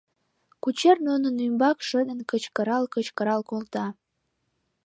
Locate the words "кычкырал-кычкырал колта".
2.29-3.85